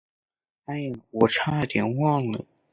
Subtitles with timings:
[0.65, 2.43] 哎呀，我差点忘了。